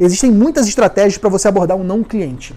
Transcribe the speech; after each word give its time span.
Existem 0.00 0.30
muitas 0.30 0.66
estratégias 0.66 1.18
para 1.18 1.28
você 1.28 1.46
abordar 1.46 1.76
um 1.76 1.84
não 1.84 2.02
cliente. 2.02 2.54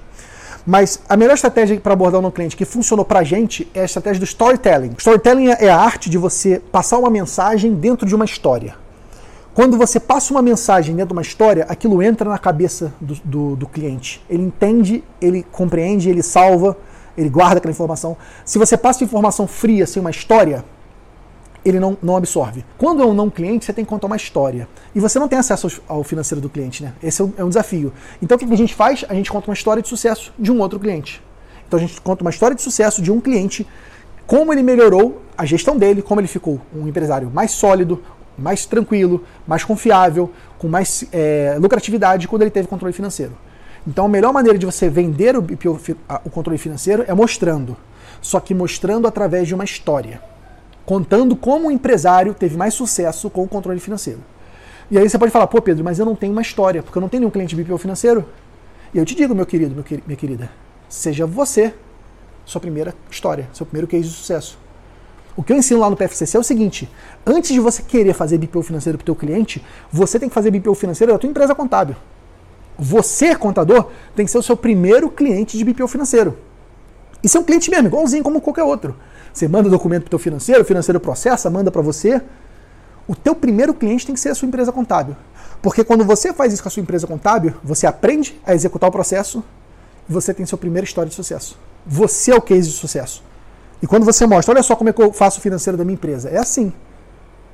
Mas 0.66 1.02
a 1.10 1.18
melhor 1.18 1.34
estratégia 1.34 1.78
para 1.78 1.92
abordar 1.92 2.20
um 2.20 2.24
não 2.24 2.32
cliente 2.32 2.56
que 2.56 2.64
funcionou 2.64 3.04
para 3.04 3.20
a 3.20 3.24
gente 3.24 3.68
é 3.74 3.82
a 3.82 3.86
estratégia 3.86 4.20
do 4.20 4.24
storytelling. 4.24 4.96
Storytelling 4.98 5.50
é 5.50 5.70
a 5.70 5.78
arte 5.78 6.10
de 6.10 6.18
você 6.18 6.62
passar 6.72 6.98
uma 6.98 7.10
mensagem 7.10 7.74
dentro 7.74 8.08
de 8.08 8.16
uma 8.16 8.24
história. 8.24 8.76
Quando 9.54 9.78
você 9.78 10.00
passa 10.00 10.34
uma 10.34 10.42
mensagem 10.42 10.96
dentro 10.96 11.10
de 11.10 11.14
uma 11.14 11.22
história, 11.22 11.66
aquilo 11.70 12.02
entra 12.02 12.28
na 12.28 12.40
cabeça 12.40 12.94
do, 13.00 13.16
do, 13.24 13.56
do, 13.58 13.68
cliente. 13.68 14.24
Ele 14.28 14.42
entende, 14.42 15.04
ele 15.22 15.46
compreende, 15.52 16.10
ele 16.10 16.24
salva, 16.24 16.76
ele 17.16 17.30
guarda 17.30 17.58
aquela 17.58 17.72
informação. 17.72 18.18
Se 18.44 18.58
você 18.58 18.76
passa 18.76 19.04
informação 19.04 19.46
fria, 19.46 19.86
sem 19.86 20.00
uma 20.00 20.10
história, 20.10 20.66
ele 21.66 21.80
não, 21.80 21.98
não 22.02 22.16
absorve. 22.18 22.66
Quando 22.78 23.02
é 23.02 23.06
um 23.06 23.14
não 23.14 23.30
cliente, 23.30 23.66
você 23.66 23.74
tem 23.74 23.86
que 23.86 23.90
contar 23.90 24.08
uma 24.08 24.16
história. 24.16 24.68
E 24.94 25.00
você 25.00 25.18
não 25.18 25.28
tem 25.28 25.40
acesso 25.40 25.82
ao 25.88 26.04
financeiro 26.04 26.42
do 26.42 26.50
cliente, 26.50 26.84
né? 26.84 26.94
Esse 27.02 27.22
é 27.22 27.26
um, 27.26 27.34
é 27.38 27.44
um 27.44 27.48
desafio. 27.48 27.94
Então 28.22 28.36
o 28.36 28.40
que 28.40 28.52
a 28.52 28.58
gente 28.58 28.76
faz? 28.76 29.06
A 29.08 29.14
gente 29.14 29.32
conta 29.32 29.50
uma 29.50 29.54
história 29.54 29.82
de 29.82 29.88
sucesso 29.88 30.34
de 30.38 30.52
um 30.52 30.60
outro 30.60 30.80
cliente. 30.80 31.22
Então 31.68 31.78
a 31.78 31.82
gente 31.82 32.00
conta 32.02 32.24
uma 32.24 32.30
história 32.30 32.56
de 32.56 32.62
sucesso 32.62 33.02
de 33.02 33.12
um 33.12 33.20
cliente, 33.20 33.66
como 34.28 34.54
ele 34.54 34.62
melhorou 34.62 35.22
a 35.38 35.46
gestão 35.46 35.78
dele, 35.78 36.02
como 36.02 36.20
ele 36.22 36.28
ficou 36.28 36.62
um 36.76 36.88
empresário 36.88 37.32
mais 37.34 37.52
sólido, 37.52 38.04
mais 38.38 38.66
tranquilo, 38.66 39.24
mais 39.48 39.64
confiável, 39.64 40.32
com 40.58 40.68
mais 40.68 41.06
é, 41.12 41.58
lucratividade 41.60 42.28
quando 42.28 42.42
ele 42.42 42.52
teve 42.52 42.68
controle 42.68 42.94
financeiro. 42.94 43.34
Então 43.88 44.06
a 44.06 44.10
melhor 44.10 44.32
maneira 44.32 44.58
de 44.58 44.66
você 44.66 44.90
vender 44.90 45.36
o, 45.36 45.46
o 46.24 46.30
controle 46.30 46.58
financeiro 46.58 47.04
é 47.08 47.14
mostrando. 47.14 47.76
Só 48.22 48.40
que 48.40 48.54
mostrando 48.54 49.08
através 49.08 49.48
de 49.48 49.54
uma 49.54 49.64
história. 49.64 50.22
Contando 50.86 51.36
como 51.36 51.68
o 51.68 51.72
empresário 51.72 52.34
teve 52.34 52.58
mais 52.58 52.74
sucesso 52.74 53.30
com 53.30 53.44
o 53.44 53.48
controle 53.48 53.80
financeiro. 53.80 54.20
E 54.92 54.98
aí 54.98 55.10
você 55.10 55.18
pode 55.18 55.32
falar, 55.32 55.48
pô 55.48 55.62
Pedro, 55.62 55.84
mas 55.84 55.98
eu 55.98 56.06
não 56.06 56.16
tenho 56.16 56.32
uma 56.32 56.42
história, 56.42 56.84
porque 56.84 56.98
eu 56.98 57.02
não 57.02 57.10
tenho 57.10 57.22
nenhum 57.22 57.32
cliente 57.32 57.56
BPO 57.56 57.78
financeiro. 57.78 58.26
E 58.94 58.98
eu 58.98 59.06
te 59.06 59.16
digo, 59.16 59.34
meu 59.34 59.46
querido, 59.46 59.74
meu, 59.74 59.84
minha 60.06 60.18
querida, 60.18 60.52
seja 60.90 61.26
você 61.26 61.74
sua 62.46 62.60
primeira 62.60 62.94
história, 63.10 63.48
seu 63.54 63.66
primeiro 63.66 63.88
case 63.88 64.04
de 64.04 64.14
sucesso. 64.14 64.58
O 65.36 65.42
que 65.42 65.52
eu 65.52 65.58
ensino 65.58 65.80
lá 65.80 65.90
no 65.90 65.96
PFCC 65.96 66.38
é 66.38 66.40
o 66.40 66.44
seguinte: 66.44 66.90
antes 67.26 67.52
de 67.52 67.60
você 67.60 67.82
querer 67.82 68.14
fazer 68.14 68.38
BPO 68.38 68.62
financeiro 68.62 68.98
para 68.98 69.04
o 69.04 69.06
teu 69.06 69.16
cliente, 69.16 69.64
você 69.92 70.20
tem 70.20 70.30
que 70.30 70.36
fazer 70.36 70.52
BPO 70.52 70.76
financeiro 70.76 71.14
da 71.14 71.18
tua 71.18 71.30
empresa 71.30 71.56
contábil. 71.56 71.96
Você, 72.78 73.36
contador, 73.36 73.90
tem 74.16 74.26
que 74.26 74.32
ser 74.32 74.38
o 74.38 74.44
seu 74.44 74.58
primeiro 74.58 75.10
cliente 75.10 75.58
de 75.58 75.64
BPO 75.64 75.88
financeiro. 75.88 76.38
E 77.24 77.30
ser 77.30 77.38
um 77.38 77.44
cliente 77.44 77.72
mesmo, 77.72 77.88
igualzinho 77.88 78.24
como 78.24 78.42
qualquer 78.42 78.64
outro. 78.64 78.96
Você 79.34 79.48
manda 79.48 79.68
o 79.68 79.72
documento 79.72 80.04
para 80.04 80.08
o 80.08 80.12
teu 80.12 80.20
financeiro, 80.20 80.62
o 80.62 80.66
financeiro 80.66 81.00
processa, 81.00 81.50
manda 81.50 81.72
para 81.72 81.82
você. 81.82 82.22
O 83.08 83.16
teu 83.16 83.34
primeiro 83.34 83.74
cliente 83.74 84.06
tem 84.06 84.14
que 84.14 84.22
ser 84.22 84.30
a 84.30 84.36
sua 84.36 84.48
empresa 84.48 84.72
contábil. 84.72 85.16
Porque 85.62 85.84
quando 85.84 86.04
você 86.04 86.34
faz 86.34 86.52
isso 86.52 86.62
com 86.62 86.68
a 86.68 86.72
sua 86.72 86.82
empresa 86.82 87.08
contábil, 87.08 87.54
você 87.64 87.88
aprende 87.88 88.40
a 88.46 88.54
executar 88.54 88.90
o 88.90 88.92
processo 88.92 89.44
e 90.10 90.14
você 90.14 90.34
tem 90.34 90.46
seu 90.46 90.58
primeiro 90.58 90.86
história 90.86 91.10
de 91.10 91.16
sucesso. 91.16 91.58
Você 91.86 92.32
é 92.32 92.36
o 92.36 92.42
case 92.42 92.70
de 92.70 92.76
sucesso. 92.76 93.24
E 93.82 93.88
quando 93.88 94.06
você 94.06 94.26
mostra, 94.26 94.54
olha 94.54 94.64
só 94.64 94.76
como 94.76 94.90
é 94.90 94.94
que 94.94 95.02
eu 95.02 95.12
faço 95.14 95.40
o 95.40 95.42
financeiro 95.42 95.78
da 95.78 95.84
minha 95.86 95.96
empresa. 95.96 96.30
É 96.30 96.38
assim. 96.38 96.72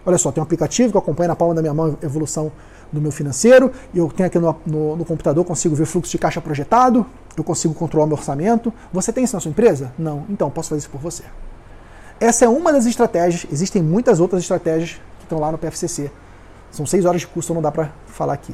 Olha 0.05 0.17
só, 0.17 0.31
tem 0.31 0.41
um 0.41 0.43
aplicativo 0.43 0.91
que 0.91 0.97
eu 0.97 1.01
acompanho 1.01 1.27
na 1.27 1.35
palma 1.35 1.53
da 1.53 1.61
minha 1.61 1.73
mão 1.73 1.97
a 2.01 2.05
evolução 2.05 2.51
do 2.91 2.99
meu 2.99 3.11
financeiro, 3.11 3.71
eu 3.93 4.09
tenho 4.09 4.27
aqui 4.27 4.39
no, 4.39 4.55
no, 4.65 4.95
no 4.95 5.05
computador, 5.05 5.45
consigo 5.45 5.75
ver 5.75 5.85
fluxo 5.85 6.11
de 6.11 6.17
caixa 6.17 6.41
projetado, 6.41 7.05
eu 7.37 7.43
consigo 7.43 7.73
controlar 7.73 8.07
meu 8.07 8.17
orçamento. 8.17 8.73
Você 8.91 9.13
tem 9.13 9.23
isso 9.23 9.35
na 9.35 9.39
sua 9.39 9.51
empresa? 9.51 9.93
Não. 9.97 10.25
Então, 10.29 10.49
posso 10.49 10.69
fazer 10.69 10.79
isso 10.79 10.89
por 10.89 10.99
você. 10.99 11.23
Essa 12.19 12.45
é 12.45 12.49
uma 12.49 12.73
das 12.73 12.85
estratégias, 12.85 13.45
existem 13.51 13.81
muitas 13.81 14.19
outras 14.19 14.41
estratégias 14.41 14.99
que 15.19 15.25
estão 15.25 15.39
lá 15.39 15.51
no 15.51 15.57
PFCC. 15.57 16.11
São 16.71 16.85
seis 16.85 17.05
horas 17.05 17.21
de 17.21 17.27
curso, 17.27 17.53
não 17.53 17.61
dá 17.61 17.71
para 17.71 17.91
falar 18.07 18.33
aqui. 18.33 18.53